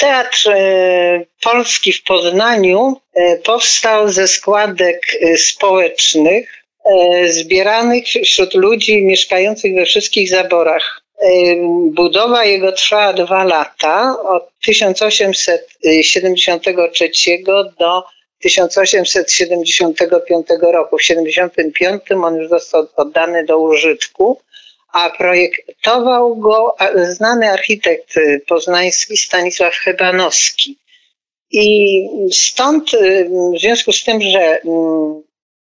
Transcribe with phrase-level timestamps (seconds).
[0.00, 0.50] Teatr
[1.42, 3.00] Polski w Poznaniu
[3.44, 5.02] powstał ze składek
[5.36, 6.64] społecznych
[7.28, 11.00] zbieranych wśród ludzi mieszkających we wszystkich zaborach.
[11.90, 17.10] Budowa jego trwała dwa lata, od 1873
[17.78, 18.04] do
[18.42, 20.98] 1875 roku.
[20.98, 24.40] W 1875 on już został oddany do użytku,
[24.92, 26.76] a projektował go
[27.08, 28.14] znany architekt
[28.48, 30.78] poznański Stanisław Chybanowski.
[31.50, 32.90] I stąd,
[33.54, 34.60] w związku z tym, że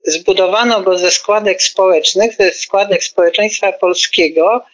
[0.05, 4.65] zbudowano go ze składek społecznych, ze składek społeczeństwa polskiego,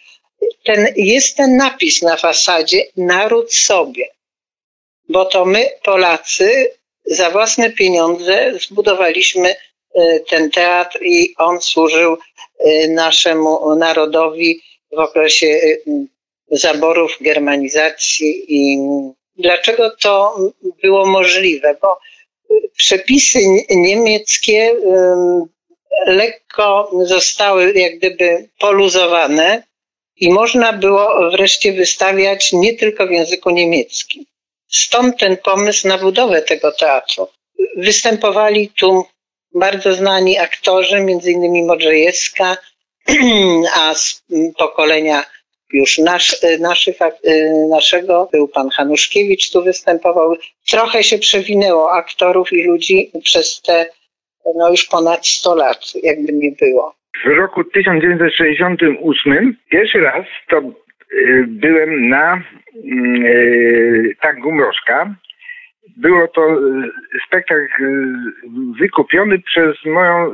[0.63, 4.09] ten, jest ten napis na fasadzie naród sobie.
[5.09, 6.71] Bo to my, Polacy,
[7.05, 12.17] za własne pieniądze zbudowaliśmy e, ten teatr i on służył e,
[12.89, 15.77] naszemu narodowi w okresie e,
[16.51, 18.45] zaborów, germanizacji.
[18.47, 18.77] I
[19.37, 20.37] dlaczego to
[20.81, 21.75] było możliwe?
[21.81, 21.99] Bo
[22.77, 23.39] przepisy
[23.69, 24.75] niemieckie
[26.05, 29.63] lekko zostały jak gdyby poluzowane
[30.15, 34.25] i można było wreszcie wystawiać nie tylko w języku niemieckim.
[34.67, 37.27] Stąd ten pomysł na budowę tego teatru.
[37.77, 39.05] Występowali tu
[39.55, 42.57] bardzo znani aktorzy, między innymi Modrzejewska,
[43.79, 44.23] a z
[44.57, 45.23] pokolenia
[45.73, 46.95] już nasz, naszych,
[47.69, 50.35] naszego był pan Hanuszkiewicz, tu występował.
[50.69, 53.85] Trochę się przewinęło aktorów i ludzi przez te
[54.55, 56.95] no już ponad 100 lat, jakby nie było.
[57.25, 62.43] W roku 1968 pierwszy raz to y, byłem na
[62.75, 65.15] y, tangu Mrożka.
[65.97, 66.91] Było to y,
[67.27, 67.67] spektakl
[68.79, 70.33] wykupiony przez moją,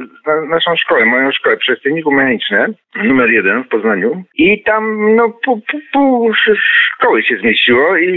[0.50, 4.24] naszą szkołę, moją szkołę, przez technikum humaniczne, numer jeden w Poznaniu.
[4.36, 6.34] I tam, no, pół, pół, pół
[6.94, 8.08] szkoły się zmieściło i,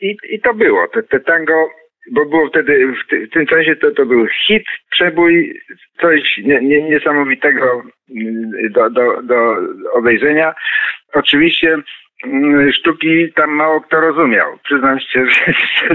[0.00, 0.88] i, i to było.
[0.88, 1.70] Te, te tango
[2.10, 5.60] bo było wtedy, w, w tym czasie to, to był hit, przebój,
[6.00, 9.56] coś nie, nie, niesamowitego mm, do, do, do
[9.92, 10.54] obejrzenia.
[11.12, 11.76] Oczywiście
[12.72, 14.58] sztuki tam mało kto rozumiał.
[14.64, 15.52] Przyznam się, że,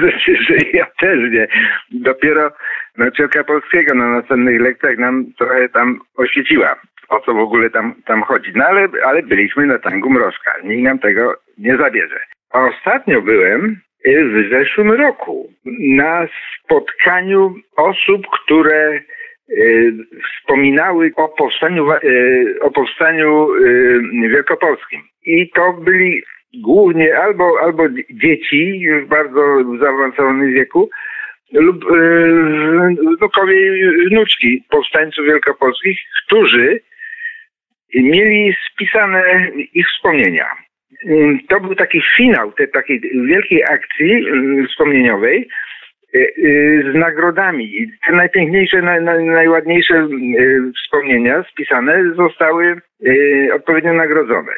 [0.09, 1.47] że, że ja też nie.
[1.91, 2.51] Dopiero
[2.97, 6.75] nauczycielka polskiego na następnych lekcjach nam trochę tam oświeciła,
[7.09, 8.51] o co w ogóle tam, tam chodzi.
[8.55, 10.53] No ale, ale byliśmy na tangu Mrożka.
[10.63, 12.19] Nikt nam tego nie zabierze.
[12.53, 15.49] A ostatnio byłem w zeszłym roku
[15.79, 16.27] na
[16.63, 18.99] spotkaniu osób, które
[20.39, 21.99] wspominały o powstaniu, e,
[22.61, 25.01] o powstaniu e, wielkopolskim.
[25.25, 26.23] I to byli
[26.53, 30.89] głównie albo, albo dzieci w bardzo zaawansowanym wieku,
[31.53, 31.85] lub
[33.17, 36.81] wnukowie i wnuczki powstańców wielkopolskich, którzy
[37.95, 40.49] mieli spisane ich wspomnienia.
[41.49, 44.25] To był taki finał tej takiej wielkiej akcji
[44.69, 45.47] wspomnieniowej y, y,
[46.91, 47.91] z nagrodami.
[48.07, 52.81] Te najpiękniejsze, naj, najładniejsze y, wspomnienia spisane zostały
[53.55, 54.51] odpowiednio nagrodzone.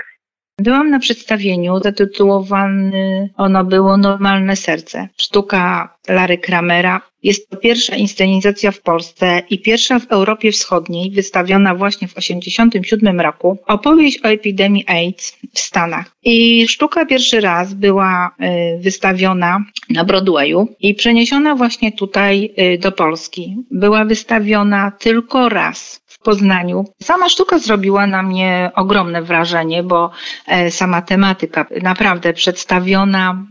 [0.62, 5.08] Byłam na przedstawieniu zatytułowany ono było Normalne Serce.
[5.18, 7.02] Sztuka Lary Kramera.
[7.24, 13.22] Jest to pierwsza inscenizacja w Polsce i pierwsza w Europie Wschodniej, wystawiona właśnie w 1987
[13.22, 13.58] roku.
[13.68, 16.12] Opowieść o epidemii AIDS w Stanach.
[16.24, 18.32] I sztuka pierwszy raz była
[18.76, 23.56] y, wystawiona na Broadwayu i przeniesiona właśnie tutaj y, do Polski.
[23.72, 26.86] Była wystawiona tylko raz w Poznaniu.
[27.04, 30.12] Sama sztuka zrobiła na mnie ogromne wrażenie, bo
[30.48, 33.46] e, sama tematyka, naprawdę przedstawiona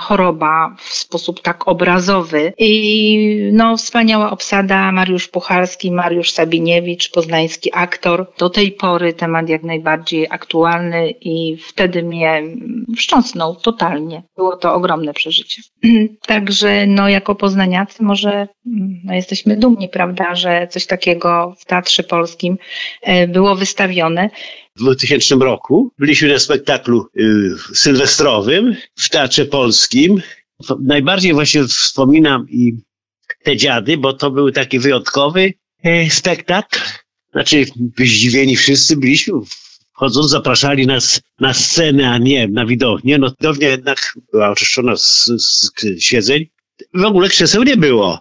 [0.00, 2.01] choroba w sposób tak obrazowy
[2.58, 8.26] i no, wspaniała obsada, Mariusz Puchalski, Mariusz Sabiniewicz, poznański aktor.
[8.38, 12.42] Do tej pory temat jak najbardziej aktualny i wtedy mnie
[12.96, 14.22] wstrząsnął totalnie.
[14.36, 15.62] Było to ogromne przeżycie.
[16.26, 18.48] Także no, jako poznaniacy może
[19.04, 22.58] no, jesteśmy dumni, prawda, że coś takiego w Teatrze Polskim
[23.02, 24.30] e, było wystawione.
[24.76, 30.22] W 2000 roku byliśmy na spektaklu y, sylwestrowym w Teatrze Polskim.
[30.82, 32.72] Najbardziej właśnie wspominam i
[33.44, 35.52] te dziady, bo to był taki wyjątkowy
[35.84, 36.80] e, spektakl.
[37.32, 37.66] Znaczy,
[37.98, 39.34] zdziwieni wszyscy byliśmy.
[39.94, 43.18] Wchodząc, zapraszali nas na scenę, a nie na widownię.
[43.18, 46.46] No, widownia jednak była oczyszczona z, z siedzeń.
[46.94, 48.20] W ogóle krzeseł nie było.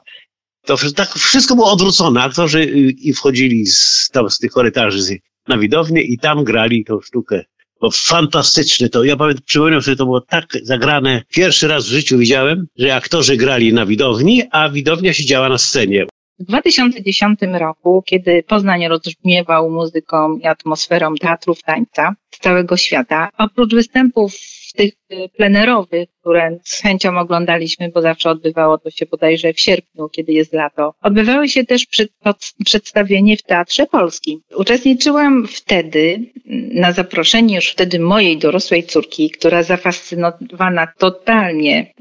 [0.66, 2.24] To tak wszystko było odwrócone.
[2.24, 7.02] Aktorzy y, i wchodzili z, tam z tych korytarzy na widownię i tam grali tą
[7.02, 7.46] sztukę.
[7.82, 9.04] Bo fantastyczne to.
[9.04, 11.24] Ja pamiętam, przypomniałem sobie, to było tak zagrane.
[11.30, 16.06] Pierwszy raz w życiu widziałem, że aktorzy grali na widowni, a widownia siedziała na scenie.
[16.40, 23.74] W 2010 roku, kiedy Poznań rozbrzmiewał muzyką i atmosferą teatrów tańca z całego świata, oprócz
[23.74, 24.34] występów
[24.74, 30.10] tych y, plenerowych, które z chęcią oglądaliśmy, bo zawsze odbywało to się bodajże w sierpniu,
[30.10, 32.12] kiedy jest lato, odbywały się też przed,
[32.66, 34.42] przedstawienie w Teatrze Polskim.
[34.56, 36.20] Uczestniczyłam wtedy
[36.74, 41.94] na zaproszenie już wtedy mojej dorosłej córki, która zafascynowana totalnie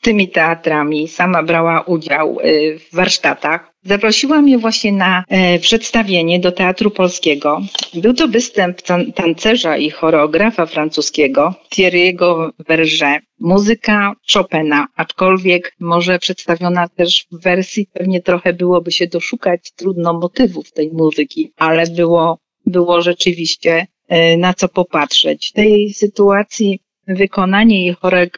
[0.00, 3.69] tymi teatrami, sama brała udział y, w warsztatach.
[3.84, 7.60] Zaprosiła mnie właśnie na e, przedstawienie do Teatru Polskiego.
[7.94, 8.82] Był to występ
[9.14, 13.20] tancerza i choreografa francuskiego Thierry'ego Verger.
[13.38, 20.72] Muzyka Chopina, aczkolwiek może przedstawiona też w wersji, pewnie trochę byłoby się doszukać trudno motywów
[20.72, 25.48] tej muzyki, ale było, było rzeczywiście e, na co popatrzeć.
[25.48, 27.96] W tej sytuacji wykonanie i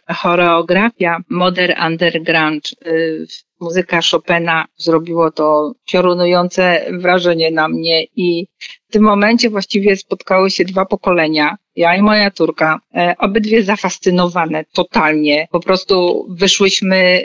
[0.08, 3.26] choreografia Modern Underground, y,
[3.62, 8.46] muzyka Chopina zrobiło to piorunujące wrażenie na mnie i
[8.88, 14.64] w tym momencie właściwie spotkały się dwa pokolenia, ja i moja córka, e, obydwie zafascynowane
[14.72, 15.48] totalnie.
[15.50, 17.24] Po prostu wyszłyśmy, e,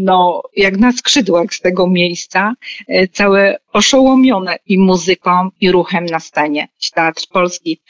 [0.00, 2.54] no, jak na skrzydłach z tego miejsca,
[2.88, 6.68] e, całe oszołomione i muzyką, i ruchem na scenie.
[6.94, 7.80] Teatr Polski,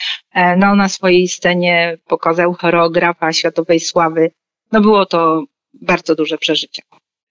[0.57, 4.31] no, na swojej scenie pokazał choreografa światowej sławy.
[4.71, 5.43] No, było to
[5.73, 6.81] bardzo duże przeżycie.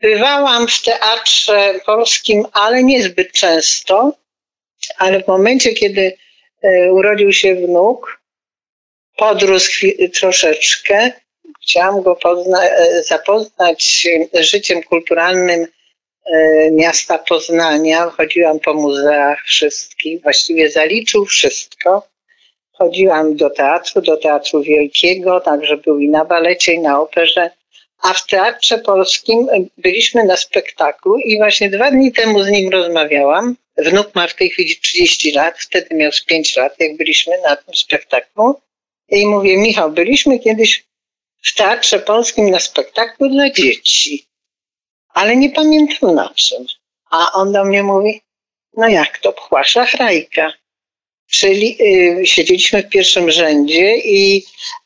[0.03, 4.13] Bywałam w teatrze polskim, ale niezbyt często
[4.99, 6.17] ale w momencie, kiedy
[6.63, 8.21] e, urodził się wnuk,
[9.17, 9.87] podrósł
[10.21, 11.13] troszeczkę,
[11.63, 12.19] chciałam go
[12.63, 14.09] e, zapoznać
[14.41, 15.67] życiem kulturalnym
[16.27, 18.11] e, miasta Poznania.
[18.11, 22.07] Chodziłam po muzeach wszystkich, właściwie zaliczył wszystko.
[22.73, 27.51] Chodziłam do teatru, do Teatru Wielkiego, także był i na balecie, i na operze.
[28.03, 33.57] A w Teatrze Polskim byliśmy na spektaklu i właśnie dwa dni temu z nim rozmawiałam
[33.77, 37.57] Wnuk ma w tej chwili 30 lat, wtedy miał z 5 lat, jak byliśmy na
[37.57, 38.61] tym spektaklu.
[39.09, 40.85] I mówię, Michał, byliśmy kiedyś
[41.43, 44.27] w Teatrze Polskim na spektaklu dla dzieci,
[45.09, 46.67] ale nie pamiętam na czym.
[47.11, 48.23] A on do mnie mówi,
[48.77, 50.53] no jak to, pchła szachrajka.
[51.33, 51.77] Czyli
[52.21, 54.45] y, siedzieliśmy w pierwszym rzędzie i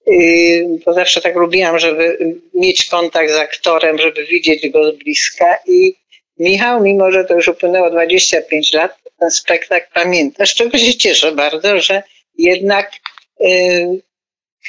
[0.08, 2.18] y, bo zawsze tak lubiłam, żeby
[2.54, 5.94] mieć kontakt z aktorem, żeby widzieć go z bliska i
[6.38, 11.32] Michał, mimo że to już upłynęło 25 lat, ten spektakl pamięta, z czego się cieszę
[11.32, 12.02] bardzo, że
[12.38, 12.92] jednak
[13.40, 14.02] y,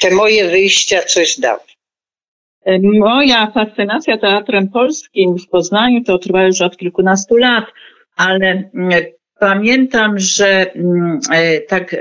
[0.01, 1.59] te moje wyjścia coś dały.
[2.81, 7.65] Moja fascynacja teatrem polskim w Poznaniu to trwa już od kilkunastu lat,
[8.15, 9.03] ale mm,
[9.39, 11.98] Pamiętam, że mm, e, tak e,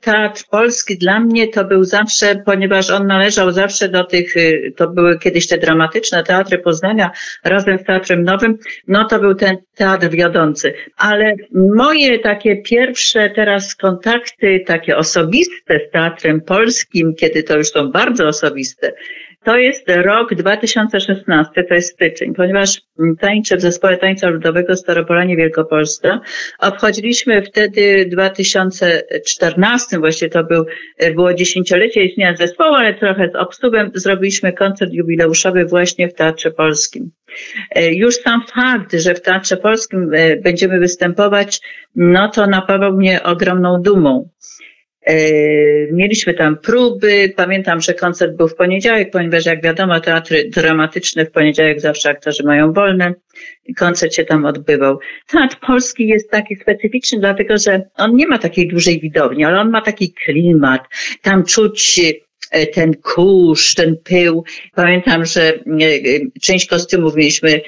[0.00, 4.88] teatr polski dla mnie to był zawsze, ponieważ on należał zawsze do tych, e, to
[4.88, 7.10] były kiedyś te dramatyczne teatry Poznania
[7.44, 8.58] razem z Teatrem Nowym,
[8.88, 10.74] no to był ten teatr wiodący.
[10.96, 11.34] Ale
[11.74, 18.28] moje takie pierwsze teraz kontakty, takie osobiste z teatrem polskim, kiedy to już są bardzo
[18.28, 18.92] osobiste,
[19.44, 22.80] to jest rok 2016, to jest styczeń, ponieważ
[23.20, 26.20] tańczę w zespole tańca ludowego Staropolanie Wielkopolska.
[26.58, 30.64] Obchodziliśmy wtedy 2014, właśnie to był,
[31.14, 37.10] było dziesięciolecie istnienia zespołu, ale trochę z obsługiem zrobiliśmy koncert jubileuszowy właśnie w Teatrze Polskim.
[37.70, 41.60] E, już sam fakt, że w Teatrze Polskim e, będziemy występować,
[41.96, 44.28] no to napawał mnie ogromną dumą.
[45.06, 45.14] E,
[45.92, 47.32] mieliśmy tam próby.
[47.36, 52.44] Pamiętam, że koncert był w poniedziałek, ponieważ jak wiadomo, teatry dramatyczne w poniedziałek zawsze aktorzy
[52.44, 53.14] mają wolne.
[53.76, 54.98] Koncert się tam odbywał.
[55.26, 59.70] Teatr polski jest taki specyficzny, dlatego że on nie ma takiej dużej widowni, ale on
[59.70, 60.80] ma taki klimat.
[61.22, 62.00] Tam czuć
[62.50, 64.44] e, ten kurz, ten pył.
[64.74, 65.60] Pamiętam, że e,
[66.42, 67.60] część kostiumów mieliśmy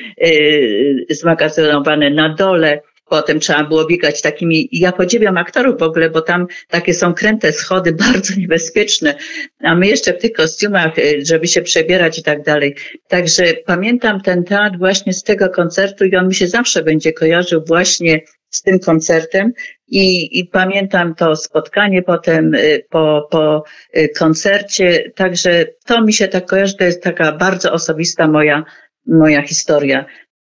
[1.11, 2.81] zmagazynowane na dole
[3.13, 7.53] Potem trzeba było biegać takimi, ja podziwiam aktorów w ogóle, bo tam takie są kręte
[7.53, 9.15] schody, bardzo niebezpieczne,
[9.61, 12.77] a my jeszcze w tych kostiumach, y, żeby się przebierać i tak dalej.
[13.09, 17.65] Także pamiętam ten teatr właśnie z tego koncertu i on mi się zawsze będzie kojarzył
[17.67, 19.53] właśnie z tym koncertem
[19.89, 23.65] i, i pamiętam to spotkanie potem y, po, po
[23.97, 28.65] y, koncercie, także to mi się tak kojarzy, to jest taka bardzo osobista moja,
[29.07, 30.07] moja historia.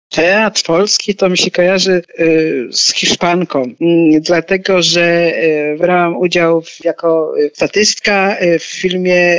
[0.09, 5.33] Teatr polski to mi się kojarzy y, z Hiszpanką, mm, dlatego że
[5.75, 9.39] y, brałam udział jako statystka y, w filmie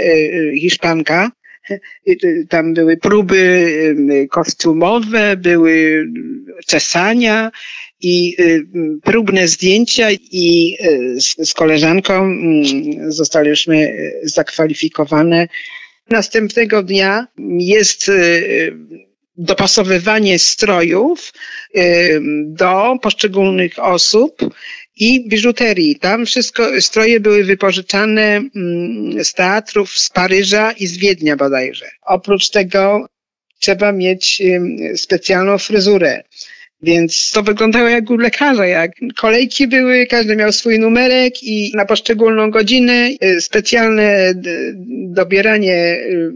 [0.60, 1.32] Hiszpanka.
[2.50, 3.66] Tam były próby
[4.32, 6.06] kostiumowe, były
[6.68, 7.52] czesania
[8.02, 8.38] i
[9.04, 10.78] próbne zdjęcia i
[11.18, 15.48] z, z koleżanką mm, zostaliśmy zakwalifikowane.
[16.10, 17.28] Następnego dnia
[17.60, 18.12] jest
[19.38, 21.34] dopasowywanie strojów
[22.46, 24.42] do poszczególnych osób
[24.96, 25.96] i biżuterii.
[25.96, 28.42] Tam wszystko, stroje były wypożyczane
[29.24, 31.86] z teatrów z Paryża i z Wiednia bodajże.
[32.02, 33.06] Oprócz tego
[33.60, 34.42] trzeba mieć
[34.96, 36.24] specjalną fryzurę.
[36.82, 41.86] Więc to wyglądało jak u lekarza, jak kolejki były, każdy miał swój numerek i na
[41.86, 44.34] poszczególną godzinę y, specjalne
[45.08, 46.32] dobieranie y,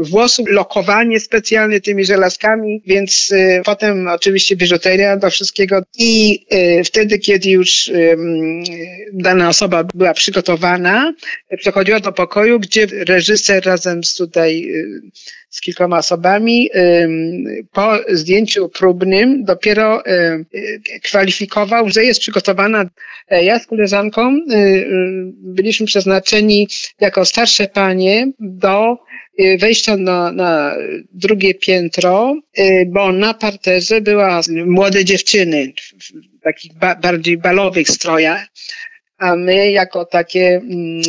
[0.00, 6.40] włosów, lokowanie specjalne tymi żelazkami, więc y, potem oczywiście biżuteria do wszystkiego i
[6.84, 7.90] wtedy, kiedy już
[9.12, 11.12] dana osoba była przygotowana,
[11.58, 14.72] przechodziła do pokoju, gdzie reżyser razem z tutaj
[15.52, 16.70] z kilkoma osobami.
[17.72, 20.02] Po zdjęciu próbnym dopiero
[21.02, 22.84] kwalifikował, że jest przygotowana.
[23.32, 24.86] E, ja z koleżanką y, y,
[25.34, 26.68] byliśmy przeznaczeni
[27.00, 28.98] jako starsze panie do
[29.40, 30.76] y, wejścia na, na
[31.12, 32.36] drugie piętro,
[32.86, 35.72] bo na parterze była młode dziewczyny
[36.40, 38.46] w takich ba bardziej balowych strojach
[39.22, 41.02] a my jako takie, mm,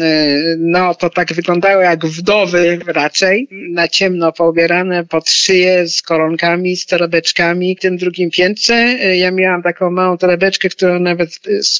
[0.59, 6.85] no to tak wyglądało jak wdowy raczej, na ciemno poubierane pod szyję z koronkami, z
[6.85, 7.75] torebeczkami.
[7.75, 8.75] W tym drugim piętrze.
[9.15, 11.29] Ja miałam taką małą torebeczkę, którą nawet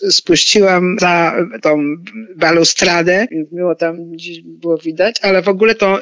[0.09, 1.83] spuściłam za tą
[2.35, 3.97] balustradę, więc było tam
[4.45, 5.99] było widać, ale w ogóle to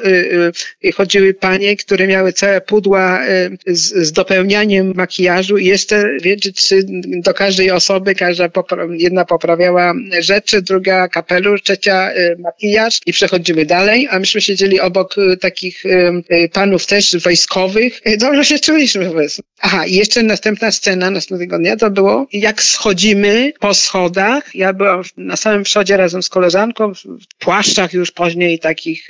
[0.94, 3.20] chodziły panie, które miały całe pudła
[3.66, 5.58] z, z dopełnianiem makijażu.
[5.58, 12.12] I jeszcze wiecie, czy do każdej osoby, każda popra jedna poprawiała rzeczy, druga kapelusz, trzecia
[12.12, 18.00] y, makijaż i przechodzimy dalej, a myśmy siedzieli obok y, takich y, panów też wojskowych.
[18.18, 19.44] Dobrze się czuliśmy powiedzmy.
[19.60, 24.54] Aha, i jeszcze następna scena następnego dnia to było, jak schodzimy po schodach.
[24.54, 29.08] Ja byłam na samym przodzie razem z koleżanką, w płaszczach już później takich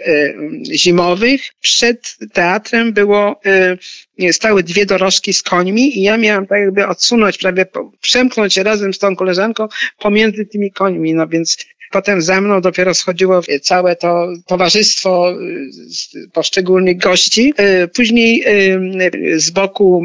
[0.75, 1.41] zimowych.
[1.61, 3.41] Przed teatrem było
[4.33, 7.67] stały dwie dorożki z końmi i ja miałam tak jakby odsunąć, prawie
[8.01, 11.57] przemknąć się razem z tą koleżanką pomiędzy tymi końmi, no więc
[11.93, 15.33] Potem za mną dopiero schodziło całe to towarzystwo
[16.15, 17.55] y, poszczególnych gości.
[17.85, 18.45] Y, później
[19.37, 20.05] z boku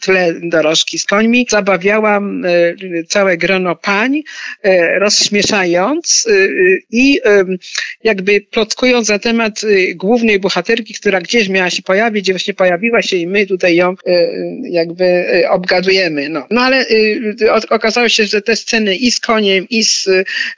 [0.00, 2.42] tle dorożki z końmi zabawiałam
[3.08, 4.22] całe grono pań,
[4.98, 6.28] rozśmieszając
[6.90, 7.20] i
[8.04, 9.60] jakby plotkując na temat
[9.94, 13.94] głównej bohaterki, która gdzieś miała się pojawić i właśnie pojawiła się i my tutaj ją
[14.62, 16.28] jakby obgadujemy.
[16.28, 16.86] No, no ale
[17.70, 20.08] okazało się, że te sceny i z koniem, i z,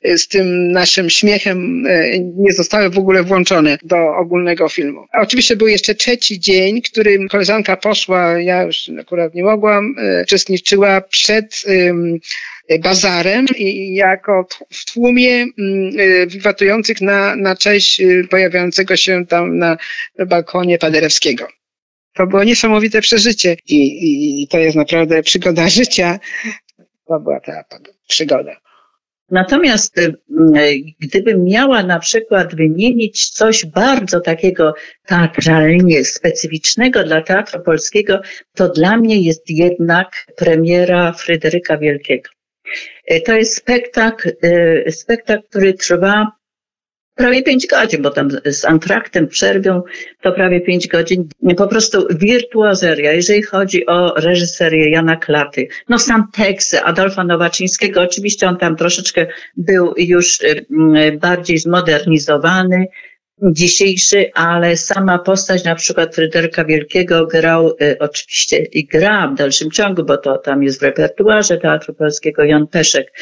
[0.02, 5.06] z tym naszym śmiechem e, nie zostały w ogóle włączone do ogólnego filmu.
[5.12, 10.22] A oczywiście był jeszcze trzeci dzień, którym koleżanka poszła, ja już akurat nie mogłam, e,
[10.22, 11.64] uczestniczyła przed
[12.82, 19.76] bazarem i jako w tłumie mm, e, wiwatujących na, na cześć pojawiającego się tam na
[20.26, 21.48] balkonie Paderewskiego.
[22.14, 26.20] To było niesamowite przeżycie i, i, i to jest naprawdę przygoda życia.
[27.06, 27.64] To była ta
[28.08, 28.69] przygoda.
[29.30, 30.14] Natomiast y, y,
[31.00, 34.74] gdybym miała na przykład wymienić coś bardzo takiego
[35.06, 38.20] teatralnie specyficznego dla teatru polskiego,
[38.54, 42.30] to dla mnie jest jednak premiera Fryderyka Wielkiego.
[43.12, 44.30] Y, to jest spektakl,
[44.90, 46.39] spektakl, który trwa
[47.20, 49.82] prawie pięć godzin, bo tam z antraktem, przerwią
[50.22, 51.28] to prawie pięć godzin.
[51.56, 55.68] Po prostu wirtuazeria, jeżeli chodzi o reżyserię Jana Klaty.
[55.88, 60.38] No sam tekst Adolfa Nowaczyńskiego, oczywiście on tam troszeczkę był już
[60.70, 62.86] mm, bardziej zmodernizowany,
[63.42, 69.70] dzisiejszy, ale sama postać na przykład Fryderyka Wielkiego grał y, oczywiście i gra w dalszym
[69.70, 73.12] ciągu, bo to tam jest w repertuarze Teatru Polskiego Jan Peszek.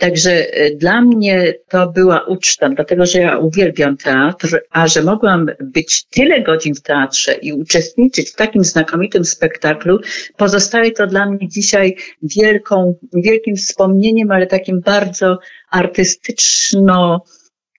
[0.00, 5.46] Także e, dla mnie to była uczta, dlatego że ja uwielbiam teatr, a że mogłam
[5.60, 9.98] być tyle godzin w teatrze i uczestniczyć w takim znakomitym spektaklu,
[10.36, 15.38] pozostaje to dla mnie dzisiaj wielką, wielkim wspomnieniem, ale takim bardzo
[15.70, 17.24] artystyczno,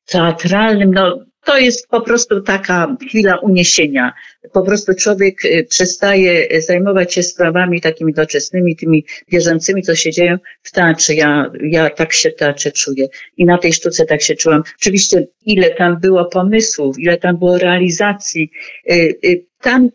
[0.06, 4.14] teatralnym, no to jest po prostu taka chwila uniesienia.
[4.54, 10.38] Po prostu człowiek y, przestaje zajmować się sprawami takimi doczesnymi, tymi bieżącymi, co się dzieją
[10.64, 11.14] w teatrze.
[11.14, 13.08] Ja, ja tak się w teatrze czuję
[13.38, 14.64] i na tej sztuce tak się czułam.
[14.82, 18.52] Oczywiście ile tam było pomysłów, ile tam było realizacji.
[18.92, 19.90] Y, y, tam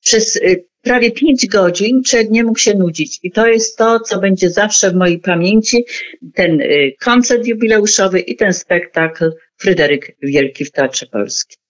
[0.00, 0.40] przez
[0.82, 3.20] prawie pięć godzin człowiek nie mógł się nudzić.
[3.22, 5.84] I to jest to, co będzie zawsze w mojej pamięci.
[6.34, 6.62] Ten
[7.00, 11.67] koncert jubileuszowy i ten spektakl Fryderyk Wielki w Teatrze Polskim.